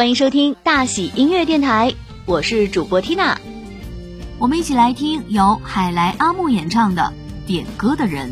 [0.00, 1.94] 欢迎收听大喜音乐电台，
[2.24, 3.36] 我是主播 Tina。
[4.38, 7.12] 我们一起来听由海来阿木演唱的
[7.46, 8.30] 《点歌的人》。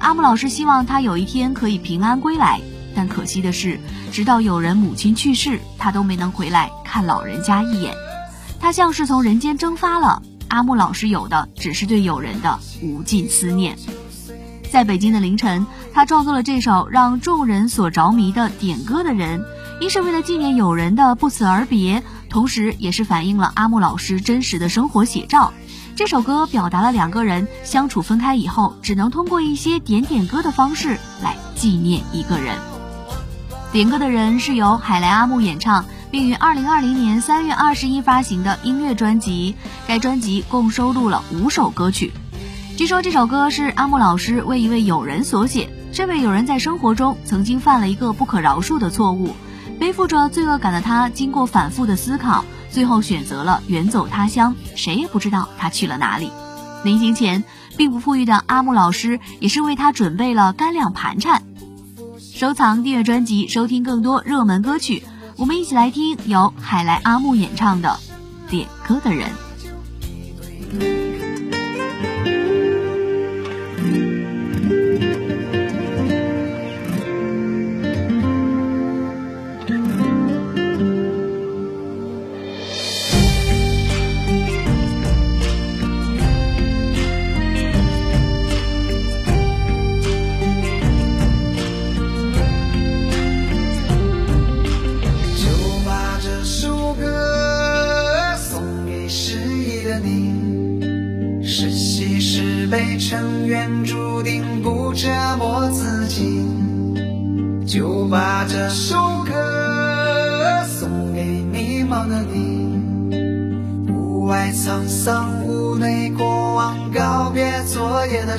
[0.00, 2.60] 阿木老师希望他有一天可以平安归来，
[2.96, 3.78] 但可惜的是，
[4.10, 7.94] 直到有人母亲去世，他都没能回来看老人家一眼。
[8.58, 10.20] 他像是从人间蒸发了。
[10.48, 13.78] 阿木老师有的只是对友人的无尽思念。
[14.68, 19.38] 在北京的凌晨，他创作了这首让众人所着迷的《点歌的人》。
[19.82, 25.52] 一是为了纪念友人的不辞而别，同时也是反映了阿木老师真实的生活写照。
[25.96, 32.60] 这首歌表达了两个人相处分开以后，只能通过一些点点歌的方式来纪念一个人。
[33.72, 39.56] 点歌的人是由海来阿木演唱，并于二零二零年三月二十一发行的音乐专辑。
[39.88, 42.12] 该专辑共收录了五首歌曲。
[42.76, 49.34] 据说这首歌是阿木老师为一位友人所写，这位友人在生活中曾经犯了一个不可饶恕的错误。
[49.78, 56.30] 背负着罪恶感的他，经过反复的思考，最后选择了远走他乡，谁也不知道他去了哪里。
[56.84, 57.44] 临行前，
[57.76, 61.42] 并不富裕的阿木老师也是为他准备了干粮盘缠。
[62.18, 65.02] 收藏订阅专辑，收听更多热门歌曲。
[65.36, 67.98] 我们一起来听由海来阿木演唱的
[68.50, 69.30] 《点歌的人》。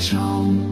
[0.03, 0.62] 昨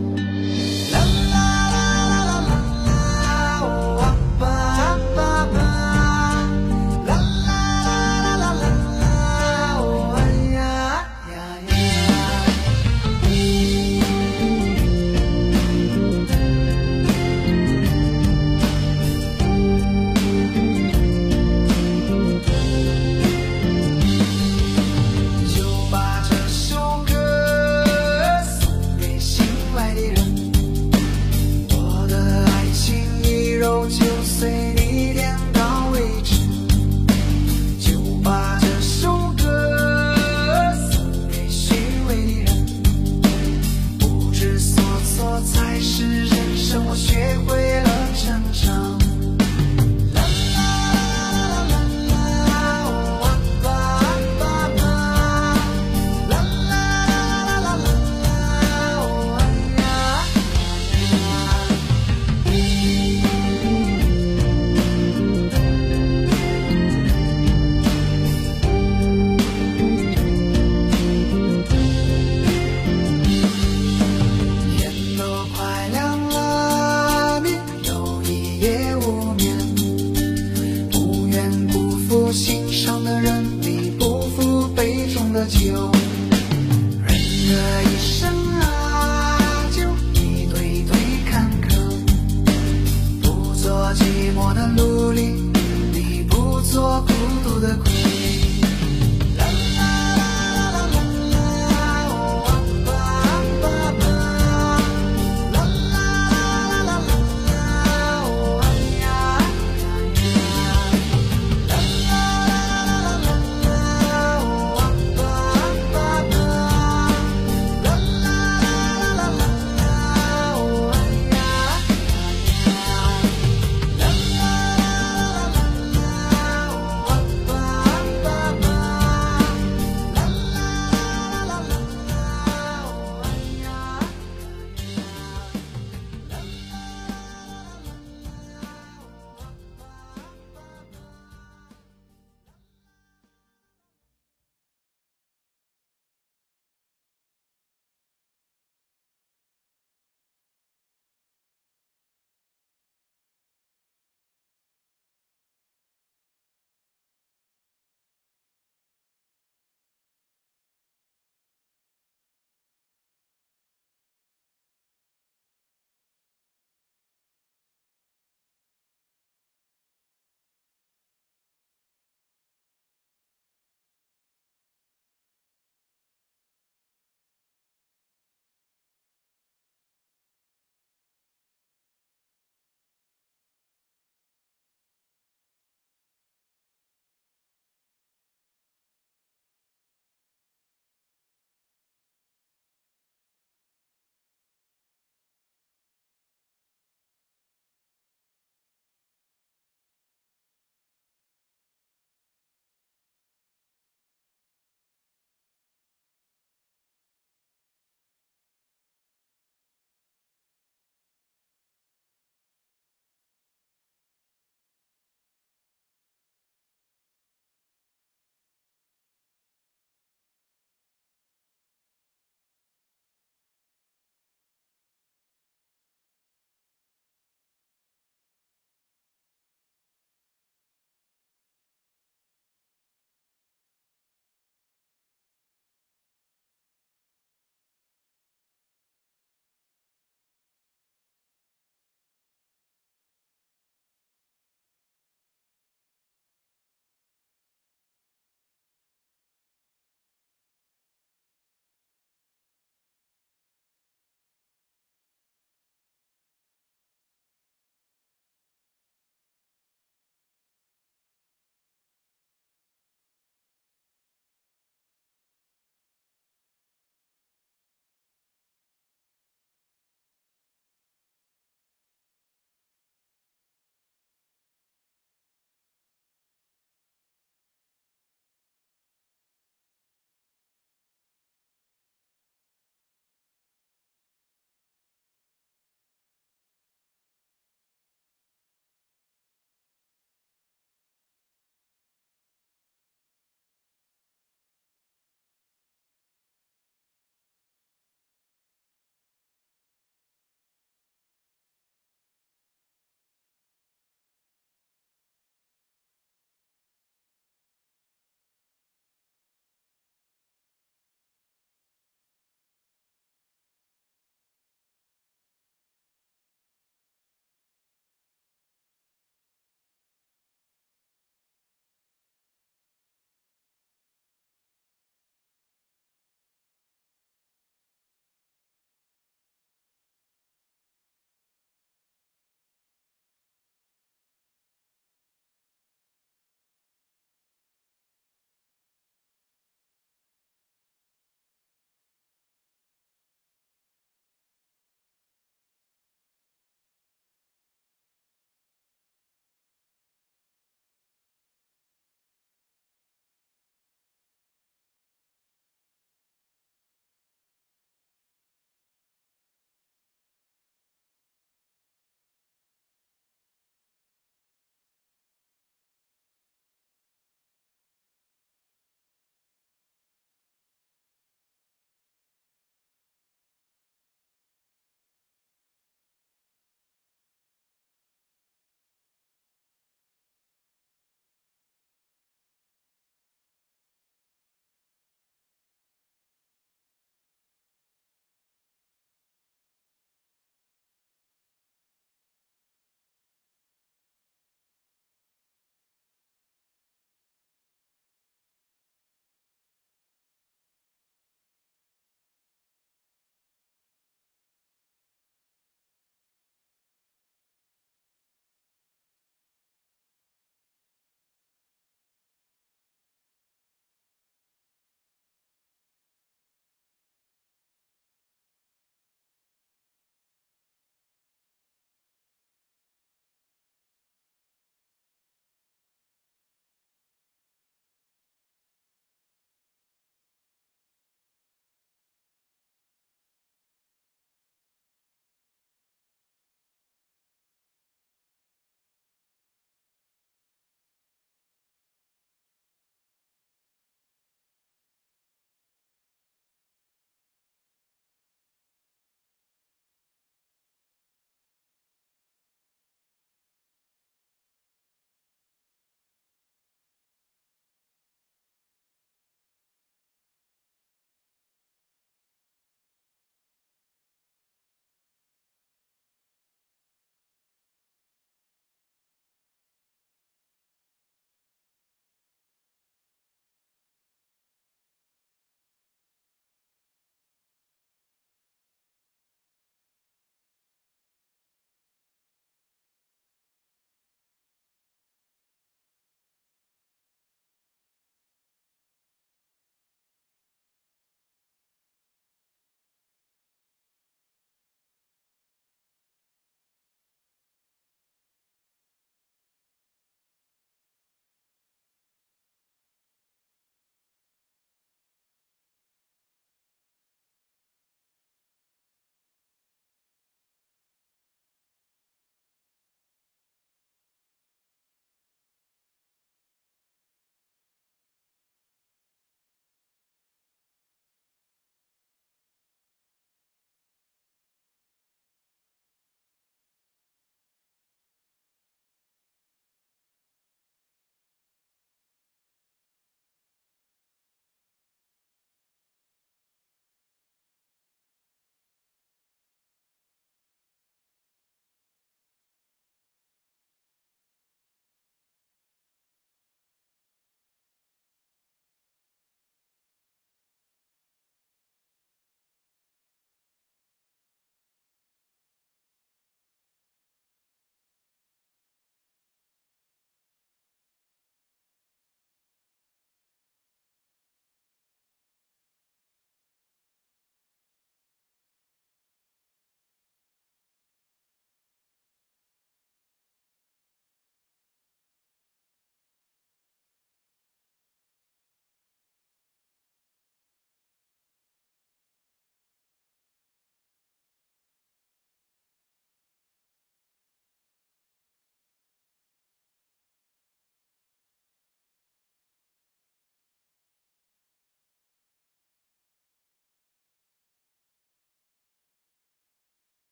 [33.82, 34.11] don't you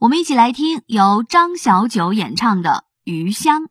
[0.00, 2.70] 我们一起来听由张小九演唱的
[3.04, 3.64] 《余香》。《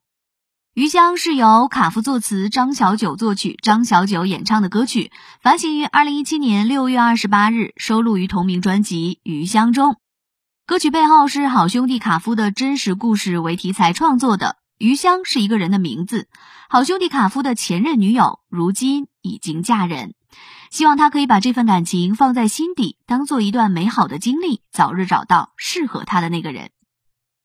[0.76, 5.12] 余香》是由卡夫作词，张小九作曲，张小九演唱的歌曲，
[5.42, 9.96] 发行于二零一七年六月二十八日，收录于同名专辑《余香》中。
[10.68, 14.58] 歌曲背后是好兄弟卡夫的真实故事为题材创作的。
[14.78, 16.28] 余香是一个人的名字，
[16.70, 20.14] 好兄弟卡夫的前任女友如今已经嫁人。
[20.72, 26.72] 希望他可以把这份感情放在心底，当做一段美好的经历，早日找到适合他的那个人。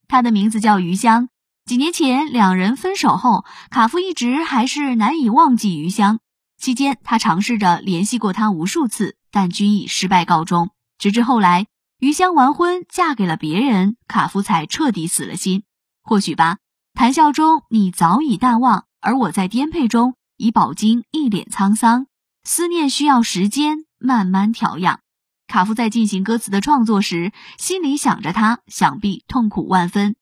[0.09, 1.29] 他的名字叫余香。
[1.65, 6.21] 几年前两人分手后，卡夫一直还是难以忘记余香。
[6.59, 10.71] 期间，他尝试着联系过她无数次，但均以失败告终。
[10.99, 11.67] 直至后来，
[11.99, 15.63] 余香完婚嫁给了别人，卡夫才彻底死了心。
[16.03, 16.59] 或许吧，
[16.93, 22.07] 谈笑中你早已淡忘，而我在颠沛中已饱经一脸沧桑。
[22.44, 25.00] 思念需要时间慢慢调养。
[25.46, 30.16] 卡夫在进行歌词的创作时，心里想着他，想必痛苦万分。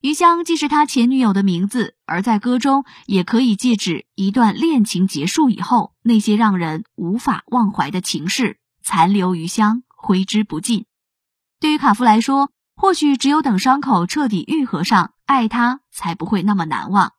[0.00, 10.86] 余香既是他前女友的名字，而在歌中也可以借指一段恋情结束以后那些让人无法忘怀的情事，残留余香，挥之不尽。
[11.58, 17.14] 对于卡夫来说，或许只有等伤口彻底愈合上，爱他才不会那么难忘。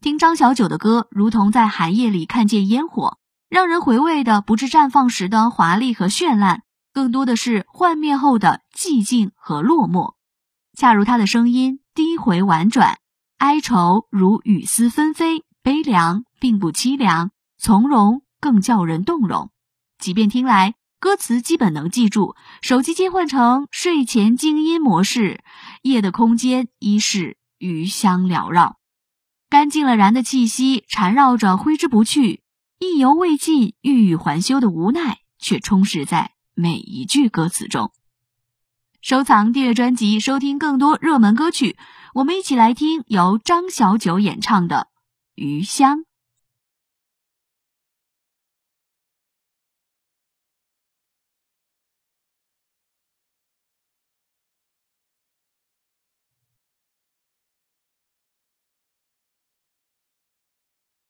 [0.00, 3.18] 听张小九的歌，如同在寒夜里看见烟火。
[3.52, 6.62] 让人回味的不是绽放时的华丽和绚烂，
[6.94, 10.14] 更多的是幻灭后的寂静和落寞。
[10.74, 12.96] 恰如他的声音低回婉转，
[13.36, 19.50] 哀愁如雨丝纷飞，悲凉并不凄凉，从容更叫人动容。
[19.98, 25.44] 即便听来歌词基本能记住，手机切换成睡前静音模式，
[25.82, 28.78] 夜的空间依是余香缭绕，
[29.50, 32.41] 干净了然的气息缠绕着，挥之不去。
[32.82, 37.92] 意犹未尽、欲语还休的无奈，却充实在每一句歌词中。
[39.00, 41.76] 收藏、订阅专辑，收听更多热门歌曲。
[42.12, 44.76] 我们一起来听由张小九演唱的
[45.36, 45.98] 《余香》。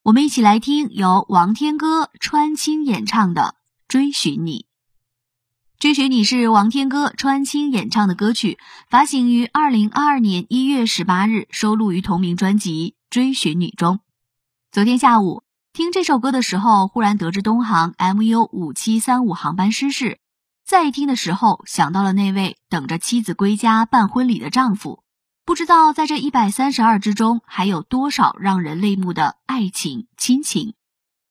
[0.05, 3.43] 我们一起来听由王天歌、川青演唱的
[3.87, 4.59] 《追寻你》。
[5.79, 8.59] 《追寻你》是王天歌、川青演唱的歌曲，
[8.91, 14.01] 发行于二零二二年一月十八日，收录于同名专辑《追寻你》中。
[14.73, 20.19] 昨天下午听这首歌的时候，忽然得知东航 MU 五七三五航班失事，
[20.67, 25.02] 再听的时候想到了那位等着妻子归家办婚礼的丈夫。
[25.45, 30.75] 不知道在这一百三十二之中，还有多少让人泪目的爱情、亲情？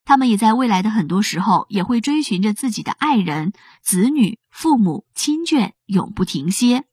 [0.03, 6.83] 他们也在未来的很多时候，也会追寻着自己的爱人、子女、父母亲眷，永不停歇。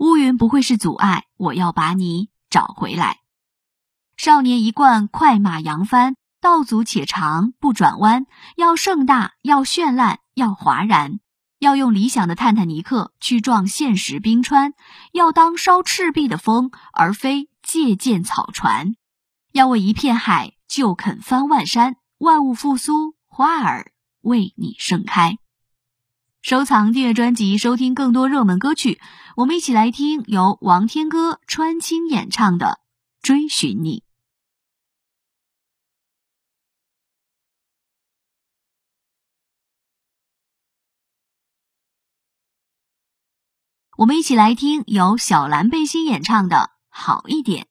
[0.00, 3.20] 乌云不会是阻碍，我要把你找回来。
[4.16, 8.26] 少年一贯快马扬帆，道阻且长，不转弯。
[8.56, 11.20] 要盛大，要绚烂，要哗然。
[11.60, 14.72] 要用理想的泰坦尼克去撞现实冰川，
[15.12, 18.94] 要当烧赤壁的风，而非借鉴草船；
[19.52, 23.92] 要为一片海就肯翻万山，万物复苏，花儿
[24.22, 25.36] 为你盛开。
[26.40, 28.98] 收藏订阅专辑，收听更多热门歌曲。
[29.36, 32.78] 我们一起来听由王天歌、川青演唱的
[33.26, 34.02] 《追寻你》。
[44.00, 46.56] 我们一起来听由小蓝背心演唱的
[46.88, 47.64] 《好一点》。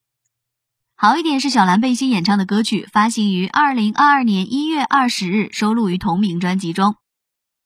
[0.96, 6.98] 好一点是小蓝背心演唱的歌曲，发行于二零二二年一月二十日，收录于同名专辑中。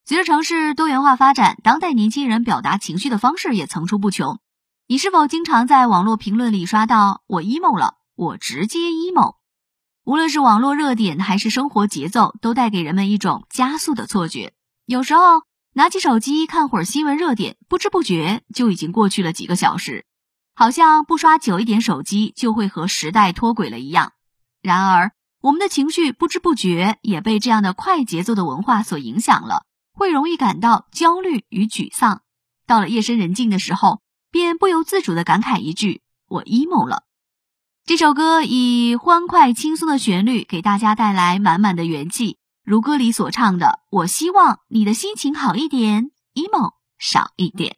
[0.06, 4.40] 随着城市多元化发展，当代年轻人表达情绪的方式也层出不穷。
[4.88, 9.36] 你是否经常在网络评论里刷到“我 emo 了”，我直接 emo？
[10.06, 14.54] 无论是网络热点还是生活节奏，都带给人们一种加速的错觉。
[14.86, 15.42] 有时候。
[15.76, 20.06] 拿起手机看会儿新闻热点，不知不觉就已经过去了几个小时，
[20.54, 24.14] 好像不刷久一点手机就会和时代脱轨了一样。
[24.62, 32.22] 然而，我们的情绪不知不觉也被这样的快节奏的文化所影响了，会容易感到焦虑与沮丧。
[32.68, 37.06] 到了夜深人静的时候，便不由自主的感慨一句：“我 emo 了。”
[37.84, 42.38] 这首歌以欢快轻松的旋律给大家带来满满的元气。
[42.64, 47.78] 如歌里所唱的：“我希望你的心情好一点，emo 少一点。”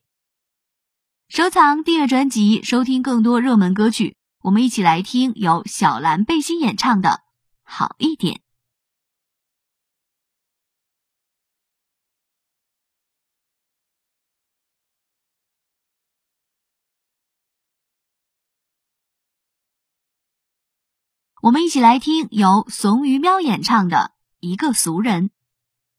[1.28, 4.16] 收藏、订阅专辑，收听更多热门歌曲。
[4.44, 7.10] 我们一起来听由小蓝背心演唱的
[7.64, 8.36] 《好一点》。
[21.42, 25.24] 我们一起来听由怂鱼喵演唱的一个俗人》。《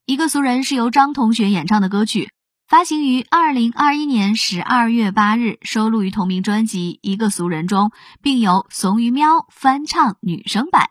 [0.05, 2.31] 一个俗人》是由张同学演唱的歌曲，
[2.69, 7.91] 发行于二零二一年十二月八日，收录于同名专辑《一个俗人》中，
[8.23, 10.91] 并由怂鱼喵翻唱女声版。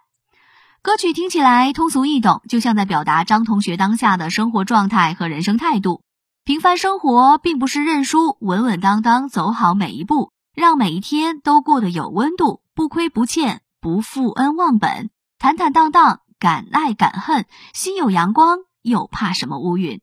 [0.81, 6.01] 歌曲听起来通俗易懂，就像在表达张同学当下的生活状态和人生态度。
[6.43, 13.61] 平凡生活并不是认输，稳稳当当走好每一步，让每一天都过得有温度，不亏不欠。
[13.81, 20.01] 不负恩忘本，坦坦荡荡，敢爱敢恨，心有阳光，又怕什么乌云？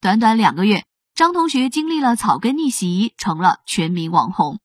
[0.00, 4.60] 短短两个月，张同学经历了草根逆袭，成了全民网红，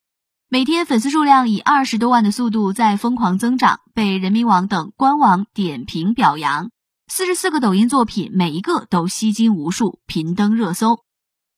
[0.48, 6.70] 每天粉丝数量以二十多万的速度在疯狂增长，被人民网等官网点评表扬。
[7.06, 11.00] 四十四个抖音作品，每一个都吸金无数，频登热搜。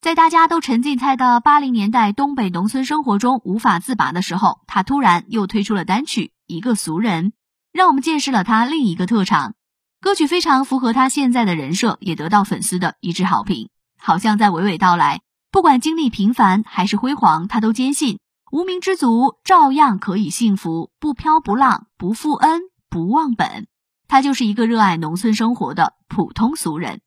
[0.01, 6.33] 在大家都沉浸在的八零年代东北农村生活中无法自拔的时候，他突然又推出了单曲。
[6.47, 7.33] 一个俗人，
[7.77, 9.55] 让我们见识了他另一个特长。
[10.01, 13.69] 歌曲非常符合他现在的人设，也得到粉丝的一致好评。
[14.01, 18.19] 好像在娓娓道来，不管经历平凡还是辉煌，他都坚信
[18.51, 23.67] 无名之族照样可以幸福，不飘不浪，不负恩，不忘本。
[24.09, 27.03] 他就是一个热爱农村生活的普通俗人。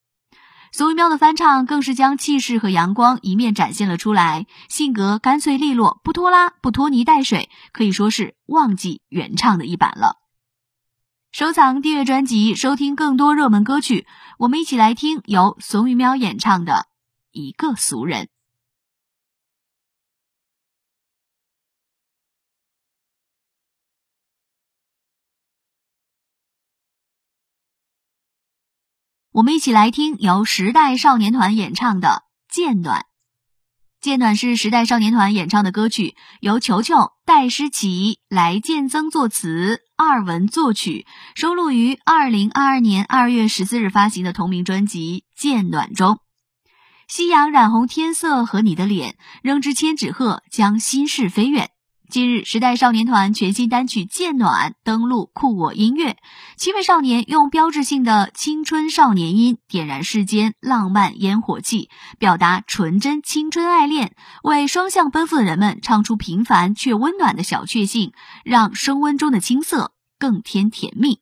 [0.71, 10.17] 俗一喵的翻唱更是将气势和阳光一面展现了出来，性格干脆利落，不拖拉，不拖泥带水，可以说是忘记原唱的一版了。
[11.31, 14.07] 收藏订阅专辑，收听更多热门歌曲，
[14.39, 16.73] 我们一起来听由怂鱼喵演唱的
[17.31, 18.25] 《一个俗人》。
[29.31, 33.01] 我们一起来听由时代少年团演唱的《渐暖》。
[34.01, 46.19] 《渐暖》是时代少年团演唱的歌曲，由球球、戴诗琪、来建增作词，二文作曲，收录于二零二二年二月十四日发行的同名专辑《渐暖》中。
[47.09, 51.71] 夕阳染红天色和你的脸，扔支千纸鹤，将心事飞远。
[52.09, 56.17] 近日，时代少年团全新单曲《渐暖》登陆酷我音乐，
[56.57, 68.11] 七位少年用标志性的青春少年音点燃世间浪漫烟火气，表达纯真青春爱恋，为双向奔赴的人们唱出平凡却温暖的小确幸，
[68.43, 71.19] 让升温中的青涩更添甜蜜。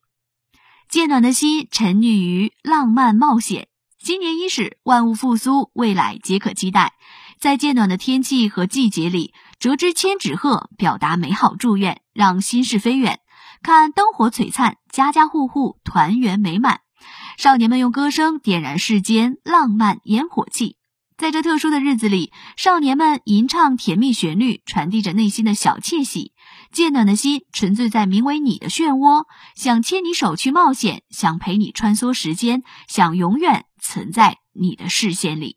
[0.87, 3.67] 渐暖的心沉溺于浪漫冒险，
[4.01, 6.93] 新年伊始，万物复苏，未来皆可期待。
[7.39, 13.19] 在渐暖的天气和季节里，折枝千纸鹤，表达美好祝愿，让心事飞远。
[13.63, 16.81] 看灯火璀璨，家家户户团圆美满。
[17.37, 20.77] 少年们用歌声点燃世间浪漫烟火气。
[21.17, 26.33] 在这特殊的日子里，少年们吟唱甜蜜旋律，传递着内心的小窃喜。
[26.71, 35.56] 渐暖的心沉醉在名为你的漩涡，想牵你手去冒险，想陪你穿梭时间，想永远存在你的视线里。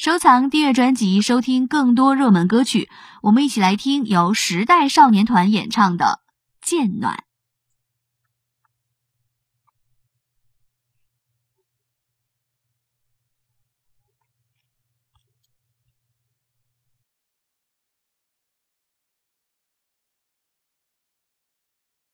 [0.00, 2.88] 收藏订阅专辑，收听更多热门歌曲。
[3.20, 6.22] 我们一起来听由时代少年团演唱的
[6.66, 7.16] 《渐暖》。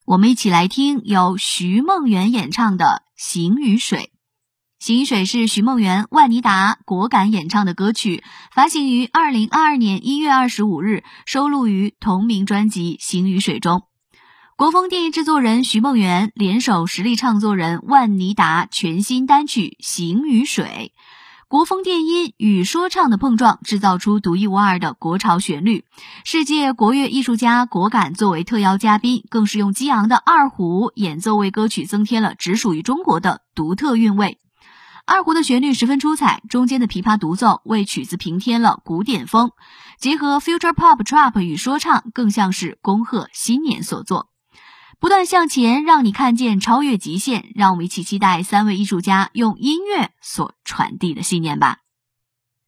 [0.07, 3.99] 我们一起来听由徐梦圆演唱的《行于水》。
[4.87, 8.22] 《行于水》是徐梦圆、万妮达果敢演唱的歌曲，
[8.55, 13.83] 发行于二零二二年一月二十五日，收录于同名专辑《行于水》中。
[14.57, 20.92] 国风电影制作人徐梦圆联手实力唱作人万妮达全新单曲《行于水》，
[21.49, 25.85] 国风电音与说唱的碰撞，制造出独一无二的国潮旋律。
[26.25, 34.38] 世界国乐艺术家果敢作为特邀嘉宾，更是用激昂的二胡演奏，为歌曲增添了只属于中国的独特韵味。
[35.07, 39.53] 二胡的旋律十分出彩，中间的琵琶独奏为曲子平添了古典风，
[40.01, 44.29] 结合 future pop trap 与说唱，更像是恭贺新年所作。
[44.99, 47.53] 不断向前，让你看见超越极限。
[47.55, 51.79] 让我们一起期待三位艺术家用音乐所传递的信念吧。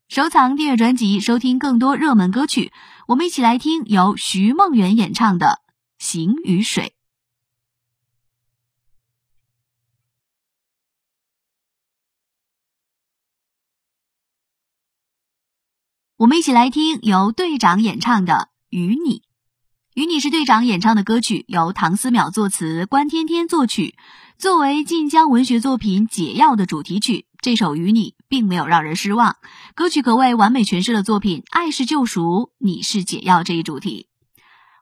[0.08, 2.72] 收藏订阅专辑，收听更多热门歌曲。
[3.08, 5.60] 我们一起来听由徐梦圆演唱的
[6.04, 6.94] 《行与水》。
[16.18, 18.32] 我们一起来听由队长演唱的
[18.70, 19.18] 《与你》。
[19.94, 23.94] 《与你》是队长演唱的歌曲，由唐思淼作词，关天天作曲。
[24.36, 29.36] 作为晋江文学作品《解药》的主题曲，这首《与你》并没有让人失望。
[29.76, 34.08] 歌曲可谓完美诠释了作品“爱是救赎，你是解药”这一主题。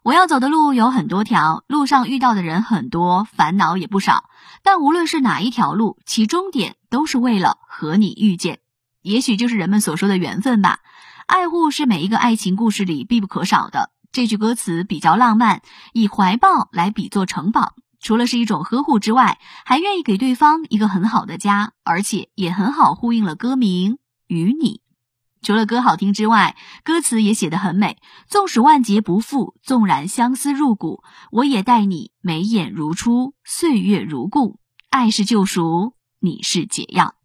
[0.02, 4.30] 我要走的路有很多条，路上遇到的人很多，烦恼也不少。
[4.62, 8.60] 但无论是哪一条路，其终点都是为了和你遇见。
[9.02, 10.80] 也许就是人们所说的缘分吧。
[11.26, 13.90] 爱护是每一个爱情故事里必不可少的。
[14.12, 15.60] 这句歌词比较浪漫，
[15.92, 23.94] 以怀抱来比作城堡，除了是一种呵护之外，还愿意给对方一个很好的家，而且也很好呼应了歌名
[24.28, 24.74] 《与你》。
[25.42, 27.98] 除了歌好听之外，歌词也写得很美。
[28.28, 34.60] 纵使万劫不复，纵然相思入骨，我也待你眉眼如初，岁月如故。
[34.90, 37.15] 爱是救赎，你是解药。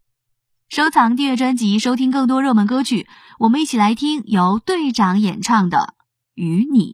[0.71, 3.05] 收藏订阅专辑，收听更多热门歌曲。
[3.39, 5.95] 我们一起来听由队长演唱的
[6.33, 6.93] 《与你》。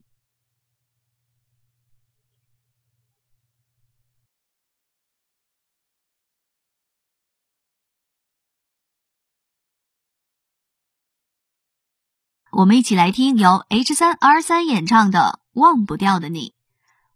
[12.49, 16.49] 我们一起来听由 H 三 R 三演唱的《忘不掉的你》。《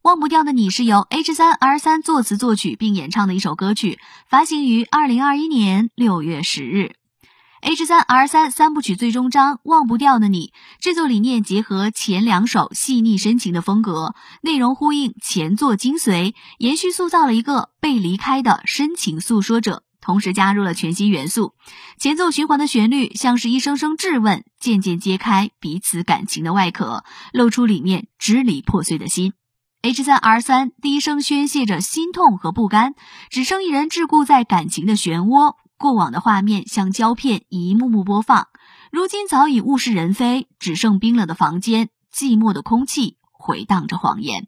[0.03, 6.95] 忘不掉的你》是由 H 三 R 三作词作曲并演唱的一首歌曲，发行于二零二一年六月十日。
[7.61, 19.83] H 三 R 三三部曲最终章《忘不掉的你》制作理念结合前两首细腻深情的风格，内容呼应前作精髓，延续塑造了一个被离开的深情诉说者。
[20.01, 21.53] 同时加入了全新元素，
[21.99, 29.33] 前奏循环的旋律像是一声声质问，渐渐揭开彼此感情的外壳，露出里面支离破碎的心。
[29.83, 32.93] H 三 R 三低声宣泄着心痛和不甘，
[33.31, 35.55] 只剩一人桎梏在感情的漩涡。
[35.75, 38.49] 过往的画面像胶片一幕幕播放，
[38.91, 44.47] 如今早已物是人非，只剩冰冷的房间，寂寞的空气回荡着谎言。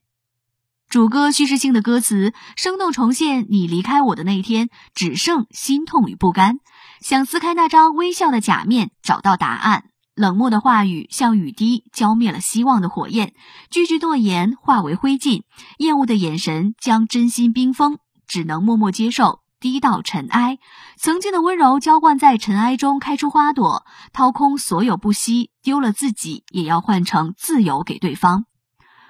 [0.87, 6.59] 主歌叙事性的歌词，生动重现你离开我的那天，只剩心痛与不甘。
[7.01, 9.85] 想撕开那张微笑的假面，找到答案。
[10.15, 13.34] 冷漠的话语像雨滴，浇灭了希望的火焰。
[13.71, 15.43] 句句诺言化为灰烬，
[15.80, 17.97] 厌恶的眼神将真心冰封，
[18.28, 20.59] 只能默默接受，低到尘埃。
[20.97, 28.45] 曾经的温柔浇灌在尘埃中，开出花朵，掏空所有不惜，丢了自己也要换成自由给对方。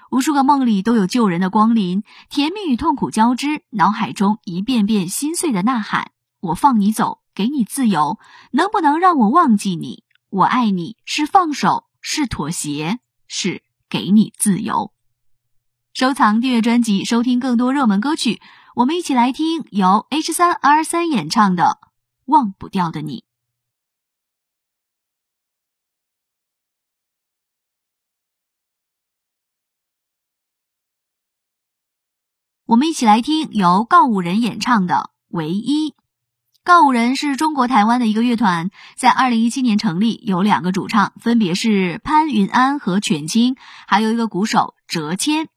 [0.10, 8.20] 无数个梦里都有救人的光临，甜蜜与痛苦交织，脑海中一遍遍心碎的呐喊：我放你走，给你自由，
[8.51, 10.03] 能不能让我忘记你？
[10.34, 14.91] 我爱你是放手，是妥协，是给你自由。
[15.93, 18.41] 收藏订阅专辑，收听更多热门歌曲。
[18.77, 21.63] 我们一起来听由 H 三 R 三演唱的
[22.25, 23.19] 《忘不掉的你》。
[32.65, 34.95] 我们一起来听由告五人演唱的
[35.27, 35.91] 《唯一》。
[36.66, 45.49] 告五人是中国台湾的一个乐团，在二零一七年成立，有两个主唱，分别是潘云安和犬青，还有一个鼓手哲谦。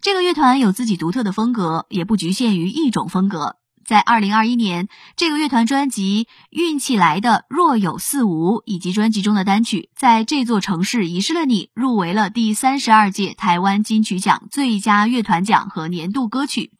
[0.00, 3.56] 这个乐团有自己独特的风格，也不局限于一种风格。
[3.84, 16.72] 在二零二一年，这个乐团专辑《运气来的若有似无》以及专辑中的单曲《在这座城市遗失了你》入围了第三十二届台湾金曲奖最佳乐团奖和年度歌曲。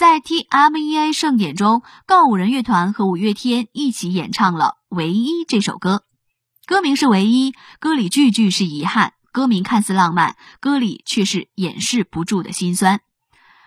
[0.00, 6.04] 在 TMEA 盛典中，告五人乐团和五月天一起演唱了《唯一》这首歌。
[6.64, 9.12] 歌名是唯一，歌里句句是遗憾。
[9.30, 13.02] 歌名看似浪漫，歌里却是掩饰不住的心酸。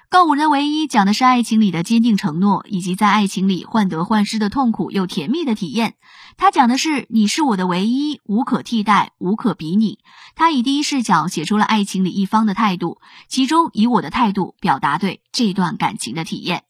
[0.10, 5.94] 告五人唯一讲的是爱情里的坚定承诺，以及在爱情里患得患失的痛苦又甜蜜的体验。
[6.38, 10.00] 他讲的是你是我的唯一，无可替代，无可比拟。
[10.36, 16.64] 他以第一视角写出了爱情里一方的态度，其中以我的态度表达对这段感情的体验。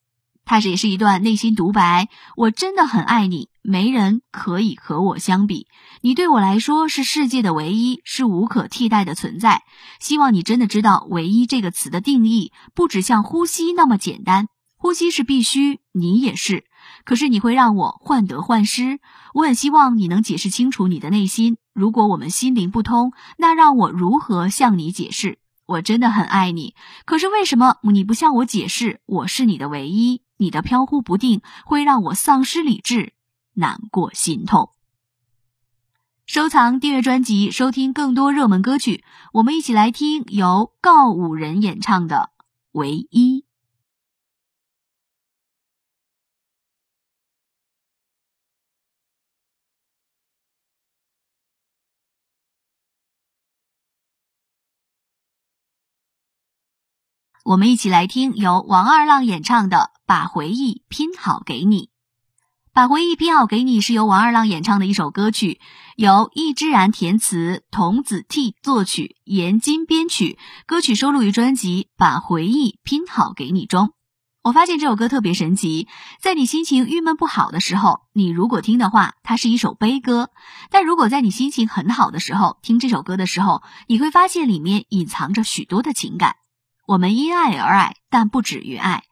[0.45, 3.47] 它是也是一段内心独白，我真的很爱你。
[3.65, 5.67] 没人可以和我相比，
[6.01, 9.63] 你对我来说是世界的唯一，是无可替代的存在。
[10.01, 14.49] 希望你真的知道“唯一”这个词的定义，不只像呼吸那么简单。
[14.75, 16.65] 呼吸是必须，你也是。
[17.05, 18.99] 可是你会让我患得患失，
[19.33, 21.57] 我很希望你能解释清楚你的内心。
[21.73, 25.39] 如果我们心灵不通，那让我如何向你解释？
[25.65, 26.75] 我真的很爱你，
[27.05, 28.99] 可是为什么你不向我解释？
[29.05, 33.13] 我是你的唯一，你的飘忽不定会让我丧失理智。
[33.55, 34.71] 难过心痛。
[36.25, 39.03] 收藏订阅专辑，收听更多热门歌曲。
[39.33, 42.29] 我们一起来听由告五人演唱的
[42.71, 43.41] 《唯一》。
[57.43, 61.87] 我们一起来听由王二浪演唱的《把回忆拼好给你》。
[62.71, 65.59] 把回忆拼好给你是由王二浪演唱的一首歌曲，
[65.97, 70.39] 由易之然填词，童子替作曲，严金编曲。
[70.65, 73.91] 歌曲收录于专辑《把回忆拼好给你》中。
[74.41, 75.89] 我发现这首歌特别神奇，
[76.21, 80.27] 在你心情郁闷不好的时候，你如果听的话，它是一首悲歌；
[80.71, 86.37] 但如果在你心情很好的时候听这首歌的时候，你会发现里面隐藏着许多的情感。
[86.85, 89.03] 我们因爱而爱，但不止于爱。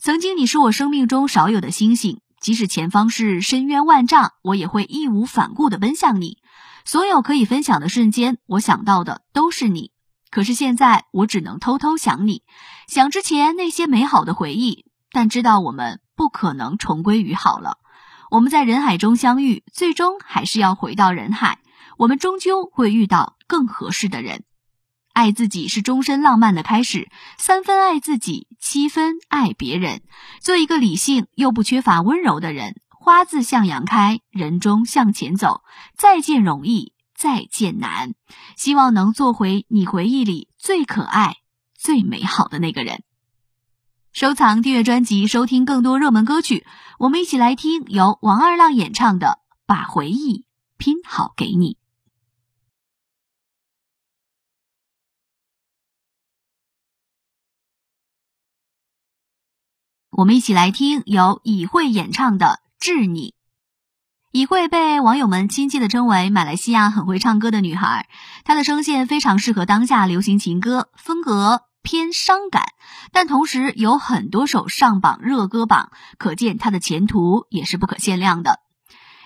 [0.00, 2.20] 曾经你是我生命中少有的星星。
[2.40, 6.38] 即使前方是深渊万丈，我也会义无反顾地奔向你。
[6.84, 9.90] 所有可以分享的瞬间，我想到的都是你。
[10.30, 12.44] 可是现在，我只能偷偷想你，
[12.86, 17.78] 想之前那些美好的回忆，但知道我们不可能重归于好了。
[18.30, 21.58] 我们在人海中相遇，最终还是要回到人海。
[21.96, 24.44] 我们终究会遇到更合适的人。
[25.12, 30.02] 爱自己是终身浪漫的开始，三分爱自己，七分爱别人。
[30.40, 35.62] 做一个理性又不缺乏温柔的人，花自向阳开，人终向前走。
[35.96, 38.14] 再见容易，再见难。
[38.56, 41.36] 希望能做回你回忆里最可爱、
[41.76, 43.02] 最美好的那个人。
[44.12, 46.66] 收藏、订阅专辑，收听更多热门歌曲。
[46.98, 49.26] 我们一起来听由王二浪演唱的
[49.66, 50.44] 《把回忆
[50.76, 51.74] 拼好给你》。
[60.18, 62.46] 我们一起来听由以慧演唱的
[62.80, 63.28] 《致你》。
[64.32, 68.08] 以慧被网友们亲切地称为马来西亚很会唱歌的女孩，
[68.42, 72.64] 她的声线非常适合当下流行情歌，风格偏伤感，
[73.12, 78.58] 但同时有很多首上榜热歌榜，可见她的前途也是不可限量的。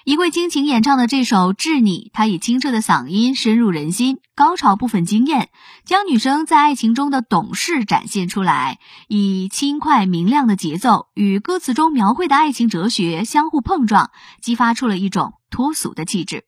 [0.04, 5.48] 一位倾情演唱的这首《致你》，她以清澈的嗓音深入人心，高潮部分惊艳，
[5.84, 16.46] 将女生在爱情中的懂事展现出来，以轻快明亮的节奏与歌词中描绘的爱情哲学相互碰撞，激发出了一种脱俗的气质。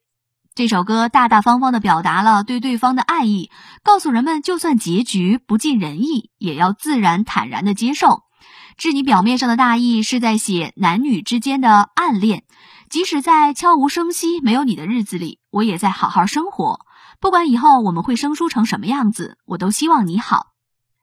[0.56, 3.50] 这首歌大大方方地表达了对对方的爱意，
[3.84, 8.08] 告诉人们，就算结局不尽人意，也要自然坦然地接受。
[8.76, 12.42] 《致你》表面上的大意是在写男女之间的暗恋。
[12.94, 16.86] 即使在悄无声息、没有你的日子里，我也在好好生活。
[17.18, 20.52] 不管以后我们会生疏成什么样子，我都希望你好。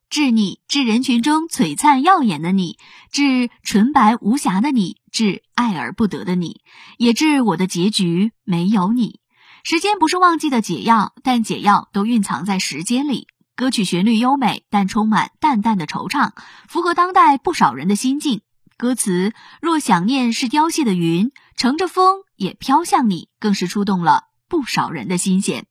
[0.10, 2.78] 致你，致人群中璀璨耀眼的你，
[3.12, 6.62] 致纯白无瑕的你，致爱而不得的你，
[6.98, 9.20] 也致我的结局没有你。
[9.66, 13.28] 时间不是忘记的解药，但解药都蕴藏在时间里。
[13.58, 16.32] 歌曲旋律优美，但充满淡淡的惆怅，
[16.70, 18.40] 符合当代不少人的心境。
[18.82, 25.68] 歌词若想念是凋谢的云，乘着风也飘向你，更是触动了不少人的心弦。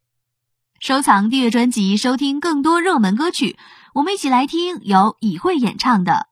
[0.79, 3.59] 收藏、订阅专辑，收听更多热门歌曲。
[3.95, 6.13] 我们一起来听由以慧演唱的《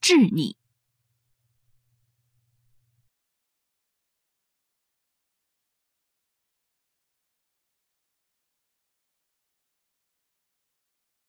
[0.00, 0.56] 致你》。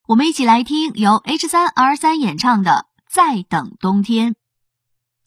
[0.07, 4.31] 我们一起来听由 H 三 R 三演唱的《再等冬天》。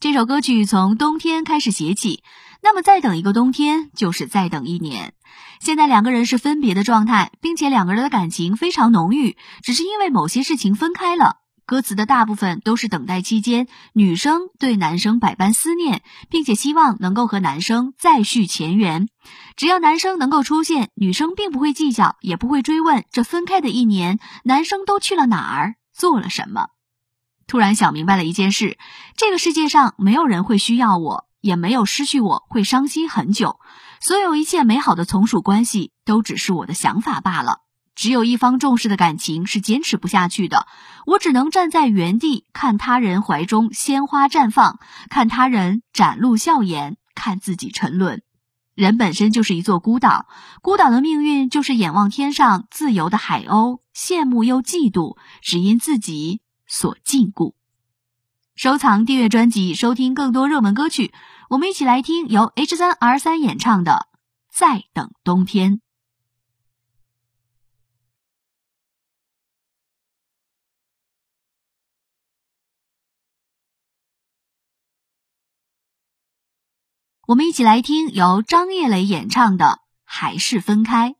[0.06, 2.22] 这首歌曲从冬天开始写起，
[2.62, 5.14] 那么再等一个冬天就是再等一年。
[5.58, 11.38] 现在两个人是分别的状态，并且两个人的感情非常浓郁，只是因为某些事情分开了。
[11.66, 19.08] 歌词的大部分都是等待期间，女生对男生百般思念，并且希望能够和男生再续前缘。
[19.56, 26.68] 只要男生能够出现，女生并不会计较，也不会追问这分开的一年，男生都去了哪儿，做了什么。
[27.46, 28.76] 突然想明白了一件事：
[29.16, 33.60] 这个世界上没有人会需要我，也没有失去我会伤心很久。
[34.00, 37.60] 所有一切美好的从属关系都只是我的想法罢了。
[37.94, 40.66] 只有一方重视的感情是坚持不下去的。
[41.06, 48.22] 我只能站在原地，看他人怀中鲜花绽放，看他人展露笑颜，看自己沉沦。
[48.74, 50.26] 人本身就是一座孤岛，
[50.60, 56.42] 孤岛的命运就是眼望天上自由的海鸥，羡慕又嫉妒，只因自己。
[56.66, 57.54] 所禁锢。
[58.54, 61.12] 收藏、订阅专辑，收听更多热门歌曲。
[61.50, 64.08] 我们一起来听由 H 三 R 三演唱的
[64.50, 65.74] 《再等冬天》。
[77.26, 79.64] 我们一起来听由张叶磊演唱的
[80.04, 81.10] 《还是分开》。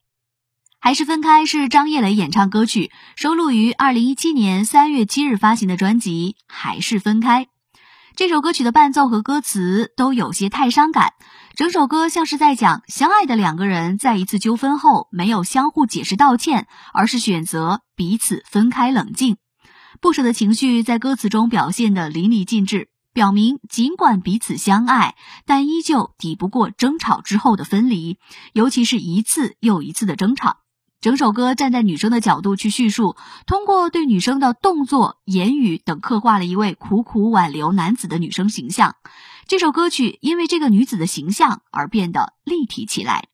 [0.86, 7.44] 还是分开是张叶磊演唱歌曲，收录于二零一七年三月七日发行的专辑《还是分开》。
[8.14, 11.14] 这首歌曲的伴奏和歌词都有些太伤感，
[11.56, 19.38] 整首歌像是在讲相爱的两个人在一次纠纷后没有相互解释道歉，而是选择彼此分开冷静。
[20.00, 22.90] 不舍的情绪在歌词中表现得淋漓尽致。
[23.12, 25.16] 表明尽管彼此相爱，
[25.46, 28.18] 但依旧抵不过争吵之后的分离，
[28.52, 30.58] 尤其是一次又一次的争吵。
[31.00, 33.16] 整首歌站在女生的角度去叙述，
[33.46, 38.96] 通过对女生的动作、言语等刻画了一位苦苦挽留男子的女生形象。
[39.46, 43.28] 这首歌曲因为这个女子的形象而变得立体起来。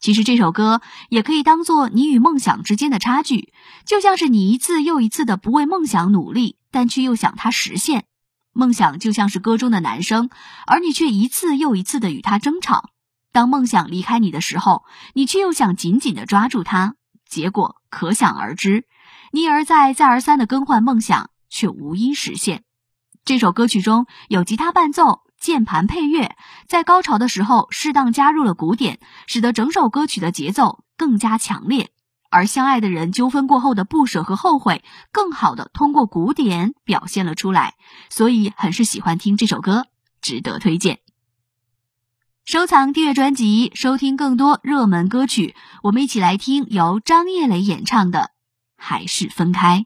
[0.00, 3.52] 其实这首歌也可以当做你与梦想之间的差距，
[3.86, 8.04] 就像是你一次又一次的不为梦想努力，但却又想它实现。
[8.52, 10.30] 梦想就像是歌中的男生，
[10.66, 12.90] 而你却一次又一次的与他争吵。
[13.38, 14.82] 当梦想离开你的时候，
[15.14, 16.96] 你却又想紧紧的抓住它。
[17.24, 18.84] 结果可想而知，
[19.30, 22.64] 你一而再、再而三的更换梦想，却无一实现。
[23.24, 26.34] 这首歌曲中有吉他伴奏、键盘配乐，
[26.66, 31.90] 在高潮的时候适当加入了鼓点，使得整首歌曲的节奏更加强烈。
[32.30, 34.82] 而相爱的人纠纷过后的不舍和后悔，
[35.12, 37.74] 更好的通过鼓点表现了出来。
[38.10, 39.86] 所以很是喜欢听这首歌，
[40.20, 40.98] 值得推荐。
[42.48, 45.54] 收藏订阅专辑，收听更多热门歌曲。
[45.82, 48.20] 我们一起来听由张叶磊演唱的
[48.74, 49.80] 《还是分开》。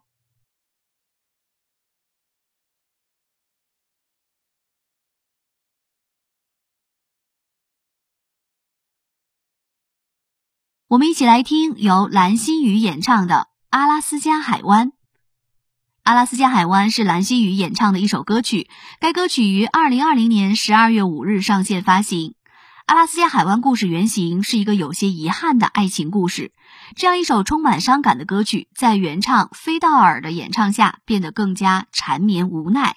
[10.87, 13.35] 我们一起来听由蓝心宇演唱的
[13.71, 14.91] 《阿拉斯加海湾》。
[16.05, 22.37] 《阿拉斯加海湾》是蓝心宇演唱的一首歌曲，该歌曲于二零二零年十二月五日上线发行。
[22.87, 26.53] 阿拉斯加海湾故事原型是一个有些遗憾的爱情故事。
[26.97, 32.97] 这样一首充满伤感的歌曲，在原唱菲道尔的演唱下变得更加缠绵无奈。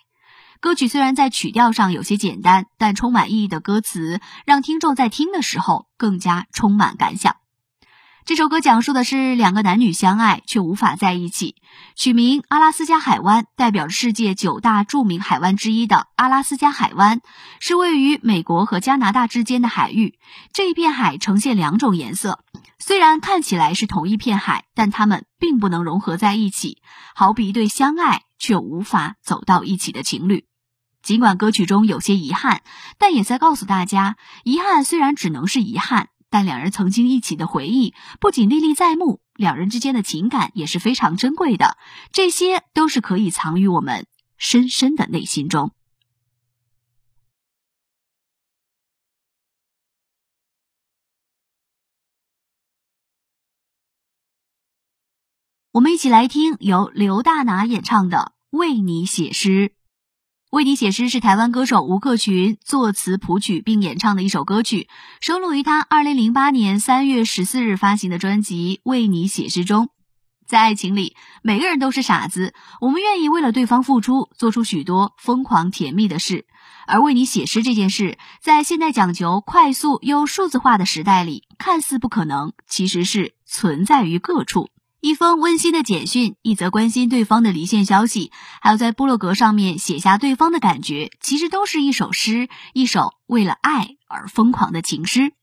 [0.60, 7.36] 歌曲虽然在曲调上有些简单，但充满意义的歌词让听众在听的时候更加充满感想。
[8.26, 11.58] 这首歌讲述的是两个男女相爱却无法在一起，
[11.96, 17.22] 取名阿拉斯加海湾，代表着世界九大著名海湾之一的阿拉斯加海湾，
[17.60, 20.18] 是位于美国和加拿大之间的海域。
[20.54, 22.40] 这一片海呈现两种颜色，
[22.80, 26.80] 虽然看起来是同一片海，但它们并不能融合在一起，
[27.14, 30.46] 好比一对相爱却无法走到一起的情侣。
[31.04, 32.64] 尽管歌曲中有些遗憾，
[32.98, 36.10] 但也在告诉大家，遗憾虽然只能是遗憾。
[36.30, 41.78] 但两人曾经一起的回忆不仅历历在目，两人之间的情感也是非常珍贵的，
[42.12, 44.08] 这些都是可以藏于我们
[44.38, 45.72] 深深的内心中。
[55.72, 59.70] 我们一起来听由刘大拿演唱的《为你写诗》。
[60.56, 64.88] 为你写诗是台湾歌手吴克群作词谱曲并演唱的一首歌曲，
[65.20, 69.90] 收录于他二零零八年三月十四日发行的专辑《为你写诗》中。
[70.48, 76.46] 在爱情里，每个人都是傻子，我们愿意为了对方付出，做出许多疯狂甜蜜的事。
[76.88, 84.70] 而为你写诗这件事，在现代讲究快速又数字化的时代里，看似不可能，其实是存在于各处。
[85.02, 95.34] 一封温馨的简讯，一则关心对方的离线消息，还有在部落格上面写下对方的感觉，其实都是一首诗，一首为了爱而疯狂的情诗。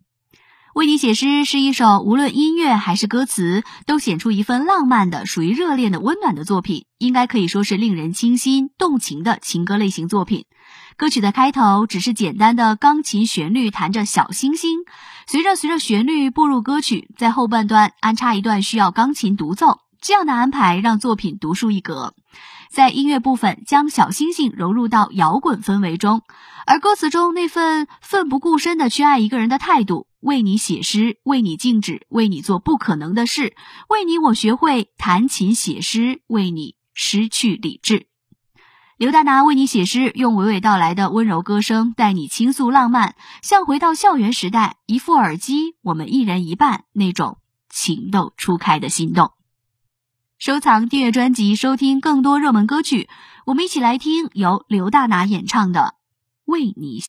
[0.74, 10.46] 为你写诗是一首无论音乐还是歌词都显出一份浪漫的、属于热恋的温暖的作品，应该可以说是令人倾心动情的情歌类型作品。
[11.02, 14.84] 歌曲的开头只是简单的钢琴旋律，弹着小星星。
[15.26, 22.14] 随着随着旋律步入歌曲，在后半段安插一段需要钢琴独奏，这样的安排让作品独树一格。
[22.70, 26.22] 在音乐部分将小星星融入到摇滚氛围中，
[26.66, 33.56] 而歌词中那份奋不顾身的去爱一个人的态度，为你写诗，为你静止，为你做不可能的事，
[33.88, 38.06] 为你我学会弹琴写诗，为你失去理智。
[39.02, 47.38] 刘大拿为你写诗，用娓娓道来的温柔歌声带你倾诉浪漫，像回到校园时代，一副耳机，我们一人一半那种
[47.68, 49.32] 情窦初开的心动。
[50.38, 53.08] 收藏订阅专辑，收听更多热门歌曲。
[53.44, 55.80] 我们一起来听由刘大拿演唱的
[56.44, 57.00] 《为你》。